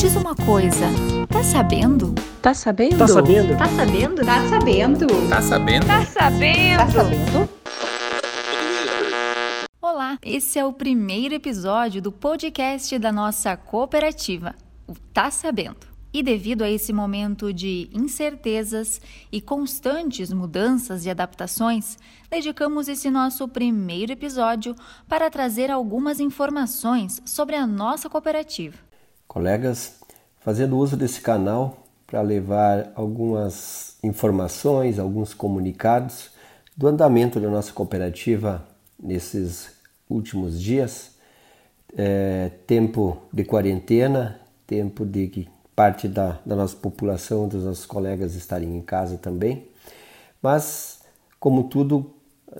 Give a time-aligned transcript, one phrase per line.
[0.00, 0.86] diz uma coisa,
[1.28, 2.14] tá sabendo?
[2.40, 2.96] Tá sabendo?
[2.96, 3.54] Tá sabendo?
[3.54, 4.24] Tá sabendo?
[4.24, 5.06] Tá sabendo?
[5.28, 5.86] Tá sabendo?
[5.86, 6.78] Tá sabendo?
[6.78, 7.48] Tá sabendo?
[9.78, 14.54] Olá, esse é o primeiro episódio do podcast da nossa cooperativa,
[14.86, 15.86] o Tá Sabendo.
[16.14, 21.98] E devido a esse momento de incertezas e constantes mudanças e adaptações,
[22.30, 24.74] dedicamos esse nosso primeiro episódio
[25.06, 28.89] para trazer algumas informações sobre a nossa cooperativa.
[29.30, 30.00] Colegas,
[30.40, 36.30] fazendo uso desse canal para levar algumas informações, alguns comunicados
[36.76, 38.66] do andamento da nossa cooperativa
[39.00, 39.70] nesses
[40.08, 41.12] últimos dias,
[41.96, 48.34] é, tempo de quarentena, tempo de que parte da, da nossa população, dos nossos colegas
[48.34, 49.68] estarem em casa também.
[50.42, 51.02] Mas,
[51.38, 52.12] como tudo,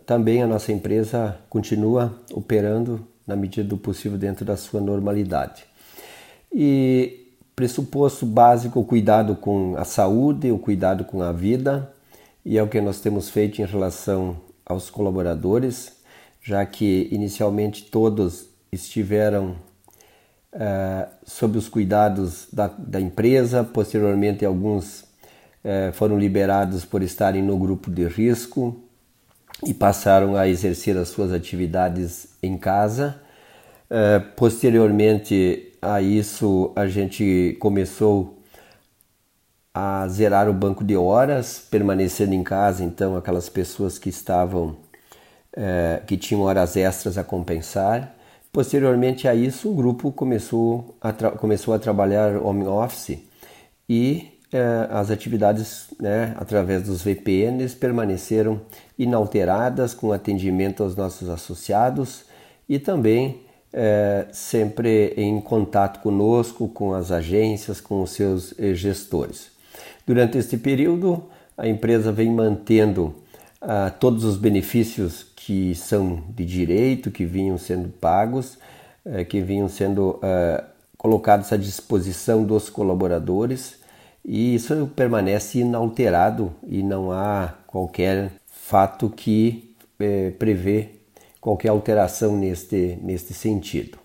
[0.07, 5.68] também a nossa empresa continua operando na medida do possível dentro da sua normalidade.
[6.52, 7.20] E
[7.54, 11.92] pressuposto básico, o cuidado com a saúde, o cuidado com a vida,
[12.45, 15.96] e é o que nós temos feito em relação aos colaboradores,
[16.40, 19.57] já que inicialmente todos estiveram
[20.54, 27.59] uh, sob os cuidados da, da, empresa, posteriormente alguns uh, foram liberados por estarem no
[27.59, 28.80] grupo de risco
[29.66, 33.20] e passaram a exercer as suas atividades em casa.
[33.90, 38.38] Uh, posteriormente a isso, a gente começou
[39.73, 44.76] a zerar o banco de horas, permanecendo em casa, então aquelas pessoas que estavam,
[46.06, 48.14] que tinham horas extras a compensar.
[48.52, 53.18] Posteriormente a isso, o grupo começou a, começou a trabalhar home office
[53.88, 58.60] e eh, as atividades né, através dos VPNs permaneceram
[58.98, 62.24] inalteradas com atendimento aos nossos associados
[62.68, 63.42] e também
[63.73, 69.50] eh, sempre em contato conosco, com as agências, com os seus eh, gestores.
[70.06, 71.22] Durante este período,
[71.56, 73.14] a empresa vem mantendo
[73.60, 78.56] ah, todos os benefícios que são de direito, que vinham sendo pagos,
[79.04, 80.64] eh, que vinham sendo eh,
[80.97, 83.78] colocados à disposição dos colaboradores
[84.25, 91.00] e isso permanece inalterado e não há qualquer fato que eh, prevê
[91.40, 93.98] qualquer alteração neste, neste sentido.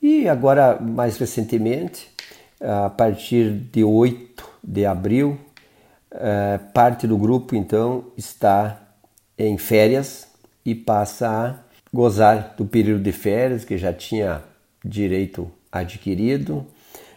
[0.00, 2.08] E agora, mais recentemente,
[2.60, 5.38] a partir de 8 de abril,
[6.72, 8.80] parte do grupo então está
[9.36, 10.26] em férias
[10.64, 11.54] e passa a
[11.92, 14.42] gozar do período de férias que já tinha
[14.84, 16.66] direito adquirido.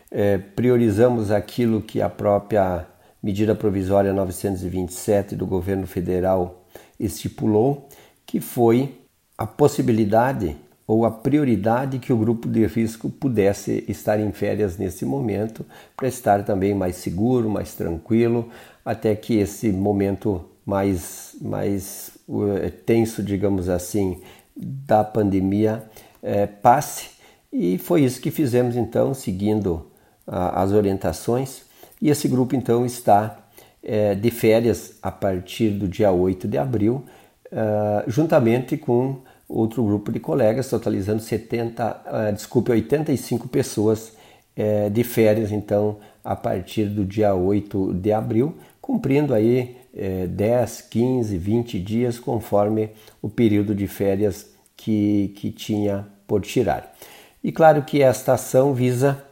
[0.10, 2.86] É, priorizamos aquilo que a própria
[3.24, 6.66] medida provisória 927 do governo federal
[7.00, 7.88] estipulou,
[8.26, 9.01] que foi
[9.42, 15.04] a possibilidade ou a prioridade que o grupo de risco pudesse estar em férias nesse
[15.04, 15.66] momento,
[15.98, 18.50] para estar também mais seguro, mais tranquilo,
[18.86, 24.22] até que esse momento mais, mais uh, tenso, digamos assim,
[24.56, 25.84] da pandemia
[26.22, 27.10] é, passe.
[27.52, 29.88] E foi isso que fizemos então, seguindo
[30.28, 31.64] as orientações.
[32.00, 33.40] E esse grupo então está
[33.82, 37.04] é, de férias a partir do dia 8 de abril,
[37.52, 39.18] uh, juntamente com
[39.52, 44.14] outro grupo de colegas, totalizando 70, uh, desculpe, 85 pessoas
[44.58, 50.82] uh, de férias, então, a partir do dia 8 de abril, cumprindo aí é, 10,
[50.82, 52.90] 15, 20 dias, conforme
[53.22, 56.96] o período de férias que, que tinha por tirar.
[57.44, 59.24] E claro que esta ação visa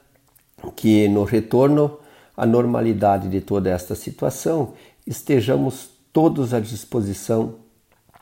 [0.75, 1.97] que no retorno
[2.35, 4.73] à normalidade de toda esta situação
[5.05, 7.55] estejamos todos à disposição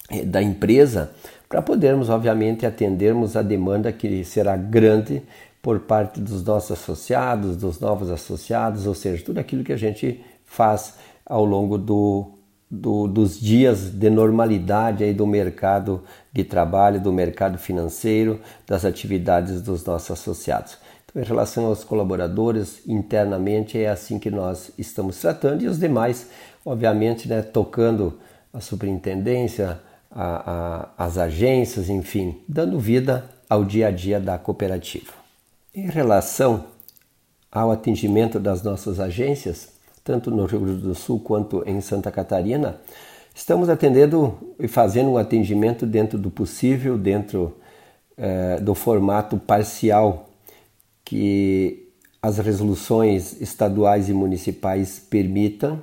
[0.10, 1.12] é, da empresa
[1.48, 5.24] para podermos, obviamente, atendermos a demanda que será grande
[5.62, 10.24] por parte dos nossos associados, dos novos associados, ou seja, tudo aquilo que a gente
[10.46, 12.32] faz ao longo do,
[12.70, 19.62] do, dos dias de normalidade aí do mercado de trabalho, do mercado financeiro, das atividades
[19.62, 20.78] dos nossos associados.
[21.06, 26.30] Então, em relação aos colaboradores, internamente é assim que nós estamos tratando e os demais,
[26.66, 28.20] obviamente, né, tocando
[28.54, 29.80] a superintendência,
[30.18, 35.14] a, a, as agências, enfim, dando vida ao dia a dia da cooperativa.
[35.76, 36.66] Em relação
[37.52, 39.70] ao atendimento das nossas agências,
[40.04, 42.82] tanto no Rio Grande do Sul quanto em Santa Catarina,
[43.36, 47.56] estamos atendendo e fazendo um atendimento dentro do possível, dentro
[48.18, 50.30] eh, do formato parcial
[51.06, 55.80] que as resoluções estaduais e municipais permitam,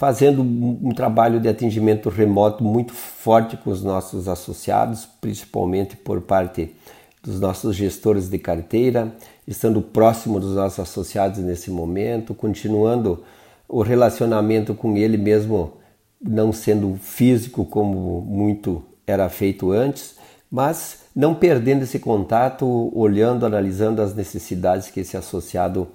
[0.00, 6.74] fazendo um trabalho de atendimento remoto muito forte com os nossos associados, principalmente por parte
[7.22, 9.14] dos nossos gestores de carteira,
[9.46, 13.22] estando próximo dos nossos associados nesse momento, continuando
[13.68, 15.74] o relacionamento com ele mesmo
[16.18, 20.16] não sendo físico como muito era feito antes,
[20.50, 25.88] mas não perdendo esse contato, olhando, analisando as necessidades que esse associado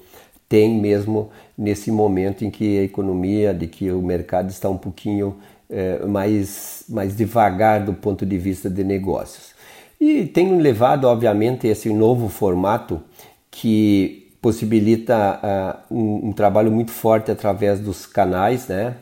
[0.48, 5.38] tem mesmo nesse momento em que a economia, de que o mercado está um pouquinho
[5.70, 9.54] é, mais, mais devagar do ponto de vista de negócios.
[10.00, 13.02] E tenho levado, obviamente, esse novo formato
[13.50, 18.96] que possibilita uh, um, um, trabalho muito forte através dos canais, né?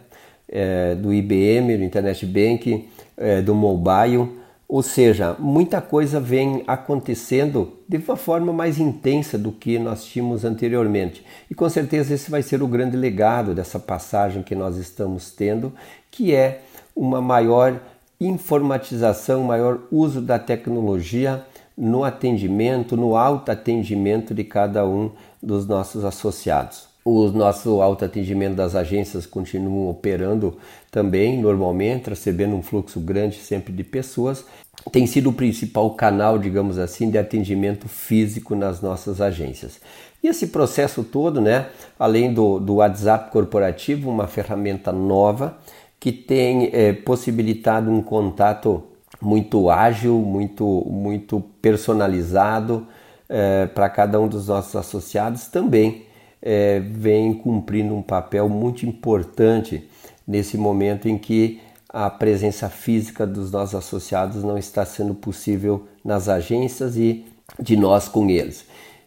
[0.47, 2.87] É, do IBM, do Internet Bank,
[3.17, 4.29] é, do mobile,
[4.73, 10.43] ou seja, muita coisa vem acontecendo de uma forma mais intensa do que nós tínhamos
[10.43, 11.23] anteriormente.
[11.47, 15.71] E com certeza esse vai ser o grande legado dessa passagem que nós estamos tendo,
[16.09, 16.63] que é
[16.95, 17.79] uma maior
[18.19, 21.45] informatização, maior uso da tecnologia
[21.77, 26.92] no atendimento, no autoatendimento de cada um dos nossos associados.
[27.05, 30.57] O nosso autoatendimento das agências continuam operando
[30.89, 34.45] também normalmente, recebendo um fluxo grande sempre de pessoas.
[34.89, 39.81] Tem sido o principal canal, digamos assim, de atendimento físico nas nossas agências.
[40.23, 41.67] E esse processo todo, né,
[41.99, 45.57] além do, do WhatsApp corporativo, uma ferramenta nova
[45.99, 48.81] que tem é, possibilitado um contato
[49.21, 52.87] muito ágil, muito, muito personalizado
[53.27, 56.05] é, para cada um dos nossos associados, também
[56.45, 59.87] é, vem cumprindo um papel muito importante
[60.27, 66.27] nesse momento em que a presença física dos nossos associados não está sendo possível nas
[66.27, 67.25] agências e
[67.57, 68.65] de nós com eles.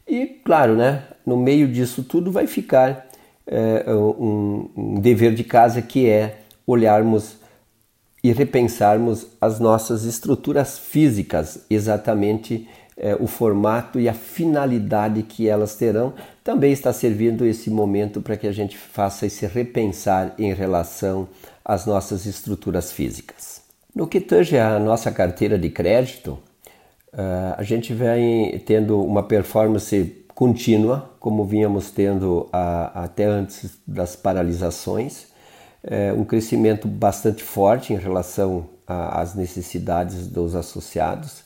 [0.09, 3.07] E claro, né, no meio disso tudo vai ficar
[3.47, 7.37] é, um, um dever de casa que é olharmos
[8.23, 15.75] e repensarmos as nossas estruturas físicas, exatamente é, o formato e a finalidade que elas
[15.75, 16.15] terão.
[16.43, 21.29] Também está servindo esse momento para que a gente faça esse repensar em relação
[21.65, 23.63] às nossas estruturas físicas.
[23.95, 26.39] No que tange a nossa carteira de crédito,
[27.13, 34.15] uh, a gente vem tendo uma performance contínua, como vínhamos tendo a, até antes das
[34.15, 35.35] paralisações
[35.87, 41.45] é, um crescimento bastante forte em relação às necessidades dos associados.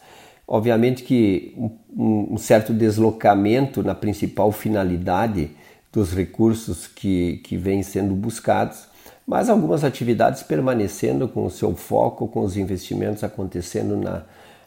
[0.52, 1.54] Obviamente que
[1.96, 5.52] um, um certo deslocamento na principal finalidade
[5.92, 8.88] dos recursos que, que vêm sendo buscados,
[9.24, 14.24] mas algumas atividades permanecendo com o seu foco, com os investimentos acontecendo na,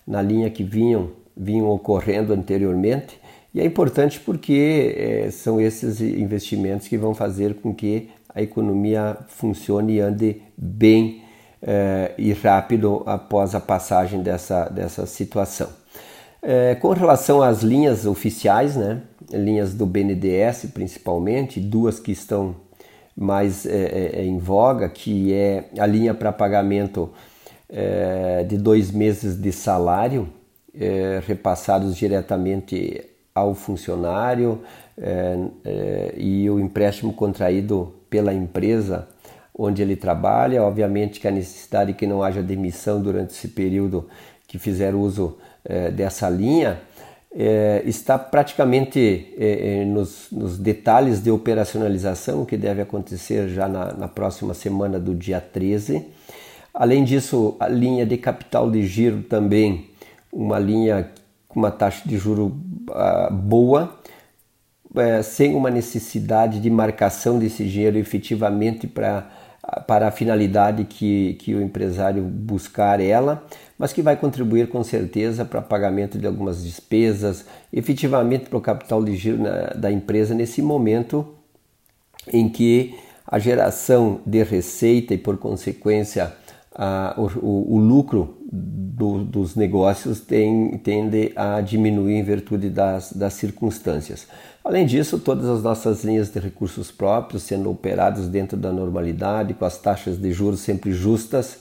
[0.07, 3.19] na linha que vinham, vinham ocorrendo anteriormente.
[3.53, 9.17] E é importante porque é, são esses investimentos que vão fazer com que a economia
[9.27, 11.22] funcione e ande bem
[11.65, 15.69] eh, e rápido após a passagem dessa, dessa situação.
[16.41, 19.01] Eh, com relação às linhas oficiais, né,
[19.31, 22.53] linhas do BNDES principalmente, duas que estão
[23.15, 27.09] mais eh, em voga, que é a linha para pagamento
[28.47, 30.29] de dois meses de salário
[31.25, 34.61] repassados diretamente ao funcionário
[36.15, 39.07] e o empréstimo contraído pela empresa
[39.53, 40.63] onde ele trabalha.
[40.63, 44.07] Obviamente que a necessidade que não haja demissão durante esse período
[44.47, 46.81] que fizer uso é, dessa linha
[47.35, 54.07] é, está praticamente é, nos, nos, detalhes de operacionalização que deve acontecer já na, na,
[54.07, 56.05] próxima semana do dia 13.
[56.73, 59.89] Além disso, a linha de capital de giro também,
[60.31, 61.09] uma linha
[61.47, 62.55] com uma taxa de juro
[62.89, 63.97] uh, boa,
[64.95, 69.29] é, sem uma necessidade de marcação desse dinheiro efetivamente para
[69.87, 73.45] para a finalidade que, que o empresário buscar ela,
[73.77, 79.03] mas que vai contribuir com certeza para pagamento de algumas despesas, efetivamente para o capital
[79.03, 81.33] de giro na, da empresa nesse momento
[82.31, 82.95] em que
[83.25, 86.33] a geração de receita e, por consequência,
[86.75, 93.33] a, o, o, lucro do, dos negócios tem, tende a diminuir em virtude das, das
[93.33, 94.27] circunstâncias.
[94.63, 99.65] Além disso, todas as nossas linhas de recursos próprios sendo operadas dentro da normalidade, com
[99.65, 101.59] as taxas de juros sempre justas,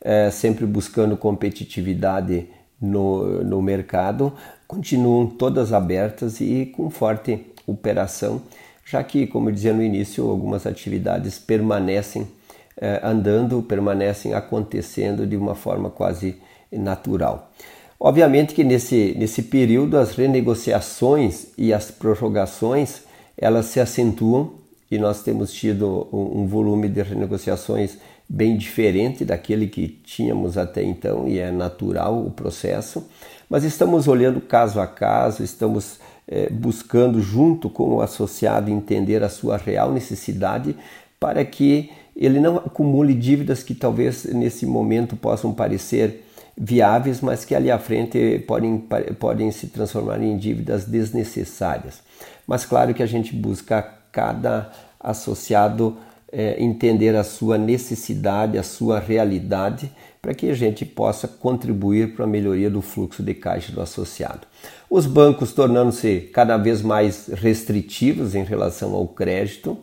[0.00, 2.48] é, sempre buscando competitividade
[2.80, 4.32] no, no mercado,
[4.66, 8.42] continuam todas abertas e com forte operação,
[8.84, 12.26] já que, como eu dizia no início, algumas atividades permanecem
[12.76, 16.36] é, andando, permanecem acontecendo de uma forma quase
[16.70, 17.50] natural.
[17.98, 23.02] Obviamente que nesse, nesse período as renegociações e as prorrogações
[23.36, 24.54] elas se acentuam
[24.90, 27.96] e nós temos tido um, um volume de renegociações
[28.28, 33.06] bem diferente daquele que tínhamos até então e é natural o processo,
[33.48, 39.28] mas estamos olhando caso a caso, estamos é, buscando, junto com o associado, entender a
[39.28, 40.74] sua real necessidade
[41.20, 46.24] para que ele não acumule dívidas que talvez nesse momento possam parecer
[46.56, 48.78] viáveis, mas que ali à frente podem,
[49.18, 52.02] podem se transformar em dívidas desnecessárias.
[52.46, 55.96] Mas claro que a gente busca cada associado
[56.30, 59.90] é, entender a sua necessidade, a sua realidade,
[60.20, 64.46] para que a gente possa contribuir para a melhoria do fluxo de caixa do associado.
[64.88, 69.76] Os bancos tornando-se cada vez mais restritivos em relação ao crédito,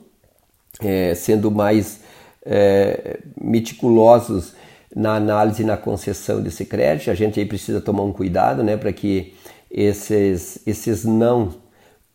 [0.79, 2.01] é, sendo mais
[2.49, 4.55] é, meticulosos
[4.93, 7.11] na análise e na concessão desse crédito.
[7.11, 9.35] A gente aí precisa tomar um cuidado né, para que
[9.69, 11.53] esses, esses não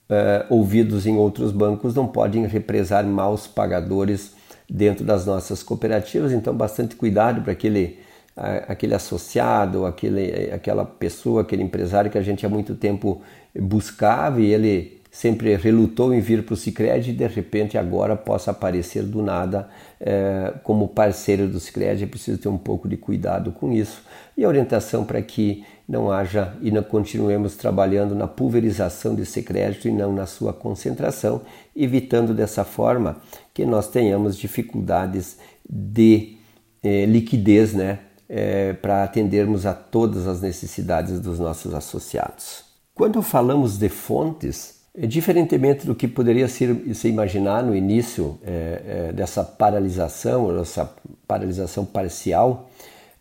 [0.08, 4.34] é, ouvidos em outros bancos não podem represar maus pagadores
[4.68, 6.32] dentro das nossas cooperativas.
[6.32, 8.00] Então, bastante cuidado para aquele,
[8.34, 13.22] aquele associado, aquele, aquela pessoa, aquele empresário que a gente há muito tempo
[13.54, 18.50] buscava e ele sempre relutou em vir para o Cicred e de repente agora possa
[18.50, 19.68] aparecer do nada
[20.00, 22.02] é, como parceiro do Cicred.
[22.02, 24.02] É preciso ter um pouco de cuidado com isso
[24.36, 29.86] e a orientação para que não haja e não continuemos trabalhando na pulverização desse crédito
[29.86, 31.42] e não na sua concentração,
[31.76, 33.18] evitando dessa forma
[33.54, 35.38] que nós tenhamos dificuldades
[35.70, 36.38] de
[36.82, 42.64] eh, liquidez né, eh, para atendermos a todas as necessidades dos nossos associados.
[42.92, 49.12] Quando falamos de fontes, diferentemente do que poderia ser, se imaginar no início é, é,
[49.12, 50.94] dessa paralisação, essa
[51.26, 52.70] paralisação parcial,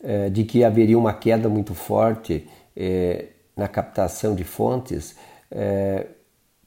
[0.03, 3.25] é, de que haveria uma queda muito forte é,
[3.55, 5.15] na captação de fontes,
[5.49, 6.07] é,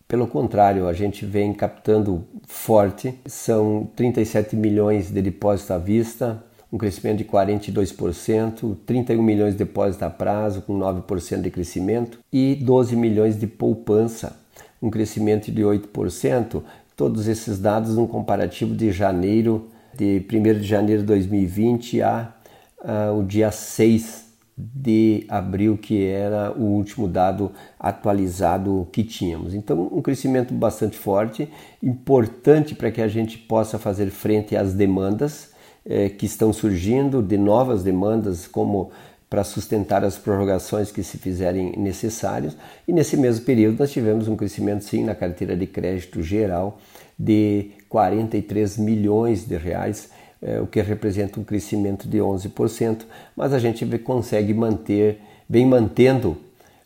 [0.09, 6.79] pelo contrário, a gente vem captando forte, são 37 milhões de depósito à vista, um
[6.79, 12.95] crescimento de 42%, 31 milhões de depósito a prazo, com 9% de crescimento, e 12
[12.95, 14.37] milhões de poupança,
[14.81, 16.63] um crescimento de 8%,
[16.97, 22.35] todos esses dados no comparativo de janeiro, de 1 de janeiro de 2020 a,
[22.83, 29.53] a o dia 6 de abril, que era o último dado atualizado que tínhamos.
[29.55, 31.51] Então, um crescimento bastante forte,
[31.83, 35.51] importante para que a gente possa fazer frente às demandas
[35.85, 38.91] eh, que estão surgindo, de novas demandas, como
[39.29, 42.57] para sustentar as prorrogações que se fizerem necessárias.
[42.87, 46.79] E nesse mesmo período nós tivemos um crescimento sim na carteira de crédito geral
[47.19, 53.05] de 43 milhões de reais, é, o que representa um crescimento de 11%,
[53.35, 56.37] mas a gente consegue manter, vem mantendo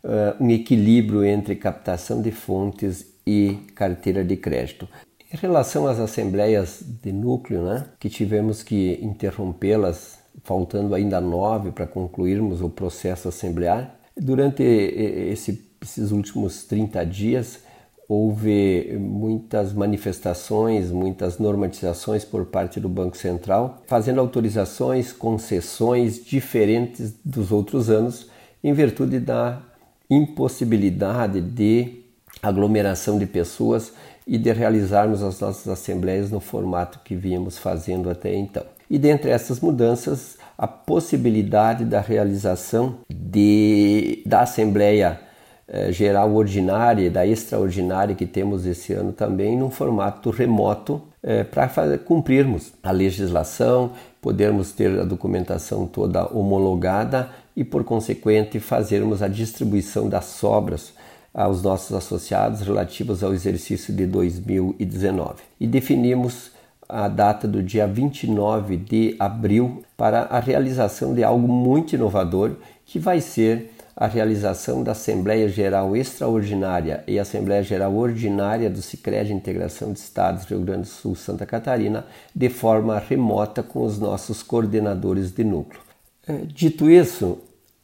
[0.05, 4.89] uh, um equilíbrio entre captação de fontes e carteira de crédito.
[5.33, 11.87] Em relação às assembleias de núcleo, né, que tivemos que interrompê-las faltando ainda nove para
[11.87, 13.97] concluirmos o processo assemblear.
[14.17, 17.61] Durante esse, esses últimos 30 dias,
[18.09, 27.53] houve muitas manifestações, muitas normatizações por parte do Banco Central, fazendo autorizações, concessões diferentes dos
[27.53, 28.29] outros anos,
[28.65, 29.63] em virtude da
[30.11, 32.03] impossibilidade de
[32.43, 33.93] aglomeração de pessoas
[34.27, 38.65] e de realizarmos as nossas assembleias no formato que vínhamos fazendo até então.
[38.91, 45.21] E dentre essas mudanças, a possibilidade da realização de, da Assembleia
[45.69, 51.97] eh, Geral Ordinária da Extraordinária que temos esse ano também, num formato remoto, eh, para
[51.99, 60.09] cumprirmos a legislação, podermos ter a documentação toda homologada e, por consequente, fazermos a distribuição
[60.09, 60.93] das sobras
[61.33, 65.37] aos nossos associados relativas ao exercício de 2019.
[65.61, 66.51] E definimos
[66.91, 72.99] a data do dia 29 de abril para a realização de algo muito inovador, que
[72.99, 79.93] vai ser a realização da Assembleia Geral Extraordinária e Assembleia Geral Ordinária do Sicredi Integração
[79.93, 85.31] de Estados Rio Grande do Sul Santa Catarina de forma remota com os nossos coordenadores
[85.31, 85.83] de núcleo.
[86.27, 87.39] É, dito isso,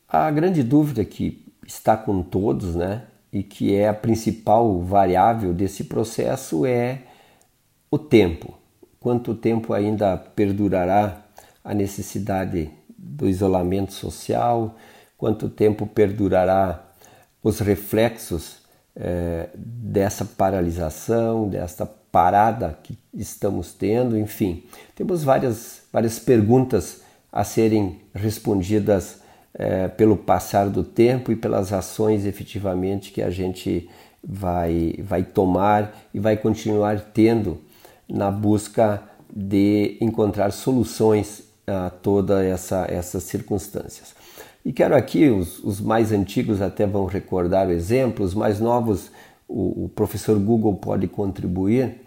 [0.08, 5.84] a grande dúvida que está com todos, né, e que é a principal variável desse
[5.84, 7.02] processo é
[7.90, 8.56] o tempo
[9.06, 11.18] quanto tempo ainda perdurará
[11.62, 14.74] a necessidade do isolamento social,
[15.16, 16.84] quanto tempo perdurará
[17.40, 18.56] os reflexos
[18.96, 24.64] eh, dessa paralisação, desta parada que estamos tendo, enfim,
[24.96, 29.20] temos várias, várias perguntas a serem respondidas
[29.54, 33.88] eh, pelo passar do tempo e pelas ações efetivamente que a gente
[34.20, 37.64] vai, vai tomar e vai continuar tendo
[38.08, 39.02] na busca
[39.34, 44.14] de encontrar soluções a todas essa, essas circunstâncias.
[44.64, 49.10] E quero aqui, os, os mais antigos até vão recordar o exemplo, os mais novos,
[49.48, 52.02] o, o professor Google pode contribuir.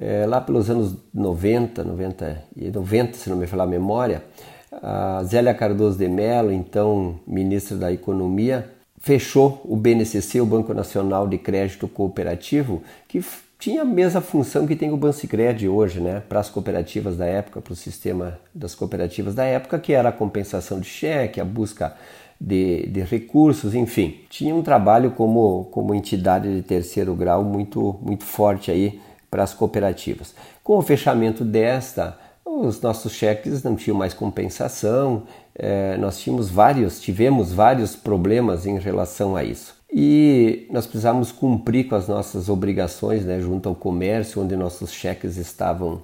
[0.00, 4.24] É, lá pelos anos 90, 90 e 90, se não me falar a memória,
[4.72, 11.28] a Zélia Cardoso de Mello, então ministra da Economia, fechou o BNCC, o Banco Nacional
[11.28, 13.22] de Crédito Cooperativo, que
[13.62, 17.60] tinha a mesma função que tem o Bancicred hoje, né, para as cooperativas da época,
[17.60, 21.94] para o sistema das cooperativas da época, que era a compensação de cheque, a busca
[22.40, 24.16] de, de, recursos, enfim.
[24.28, 29.00] Tinha um trabalho como, como entidade de terceiro grau muito, muito forte aí
[29.30, 30.34] para as cooperativas.
[30.64, 35.22] Com o fechamento desta, os nossos cheques não tinham mais compensação,
[35.54, 39.80] é, nós tínhamos vários, tivemos vários problemas em relação a isso.
[39.92, 45.36] E nós precisávamos cumprir com as nossas obrigações né, junto ao comércio, onde nossos cheques
[45.36, 46.00] estavam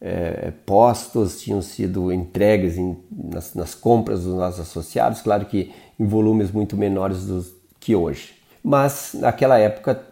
[0.00, 6.06] é, postos, tinham sido entregues em, nas, nas, compras dos nossos associados, claro que em
[6.06, 7.44] volumes muito menores do
[7.78, 8.34] que hoje.
[8.64, 10.02] Mas naquela época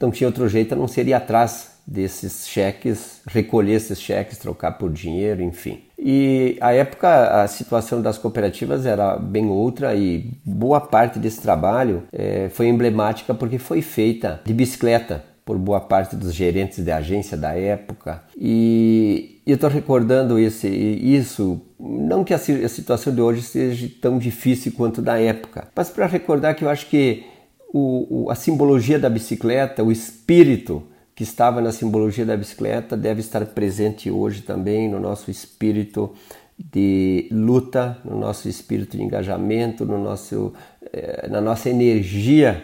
[0.00, 4.72] não tinha outro jeito a não ser ir atrás desses cheques, recolher esses cheques, trocar
[4.72, 5.85] por dinheiro, enfim.
[5.98, 12.02] E a época a situação das cooperativas era bem outra e boa parte desse trabalho
[12.12, 17.36] é, foi emblemática porque foi feita de bicicleta por boa parte dos gerentes de agência
[17.36, 18.22] da época.
[18.36, 24.18] E eu estou recordando esse, isso, não que a, a situação de hoje seja tão
[24.18, 27.24] difícil quanto da época, mas para recordar que eu acho que
[27.72, 30.82] o, o, a simbologia da bicicleta, o espírito
[31.16, 36.12] que estava na simbologia da bicicleta deve estar presente hoje também no nosso espírito
[36.58, 40.52] de luta, no nosso espírito de engajamento, no nosso,
[40.92, 42.62] eh, na nossa energia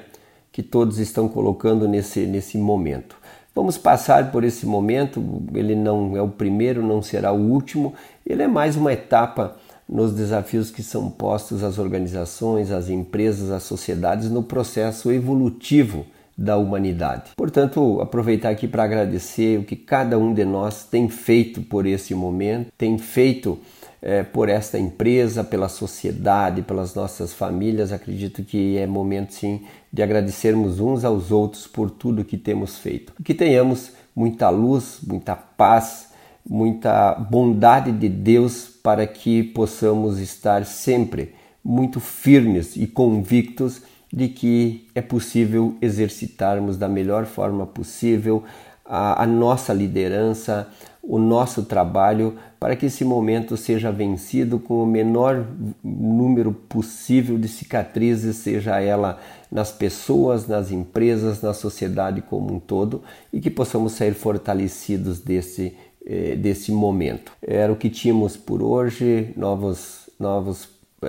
[0.53, 3.17] que todos estão colocando nesse, nesse momento.
[3.55, 5.23] Vamos passar por esse momento,
[5.55, 7.95] ele não é o primeiro, não será o último,
[8.27, 9.57] ele é mais uma etapa
[9.89, 16.05] nos desafios que são postos às organizações, às empresas, às sociedades no processo evolutivo
[16.37, 17.33] da humanidade.
[17.37, 22.14] Portanto, aproveitar aqui para agradecer o que cada um de nós tem feito por esse
[22.14, 23.59] momento, tem feito
[24.01, 27.92] é, por esta empresa, pela sociedade, pelas nossas famílias.
[27.92, 33.12] Acredito que é momento sim de agradecermos uns aos outros por tudo que temos feito.
[33.23, 36.09] Que tenhamos muita luz, muita paz,
[36.45, 44.87] muita bondade de Deus para que possamos estar sempre muito firmes e convictos de que
[44.94, 48.44] é possível exercitarmos da melhor forma possível
[48.85, 50.68] a, a, nossa liderança,
[51.03, 55.46] o nosso trabalho, para que esse momento seja vencido com o menor
[55.83, 59.18] número possível de cicatrizes, seja ela
[59.51, 65.75] nas pessoas, nas empresas, na sociedade como um todo, e que possamos sair fortalecidos desse,
[66.05, 67.33] eh, desse momento.
[67.40, 70.68] Era o que tínhamos por hoje, novos, novos,
[71.03, 71.09] eh,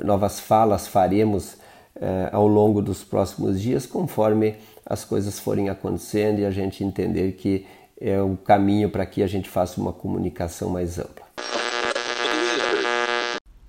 [0.00, 1.56] eh novas falas faremos
[2.00, 7.32] eh, ao longo dos próximos dias, conforme as coisas forem acontecendo e a gente entender
[7.32, 7.66] que
[8.00, 11.26] é o caminho para que a gente faça uma comunicação mais ampla.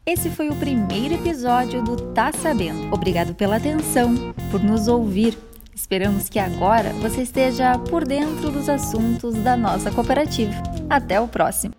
[0.05, 2.93] Esse foi o primeiro episódio do Tá Sabendo.
[2.93, 4.15] Obrigado pela atenção,
[4.49, 5.37] por nos ouvir.
[5.75, 10.53] Esperamos que agora você esteja por dentro dos assuntos da nossa cooperativa.
[10.89, 11.78] Até o próximo!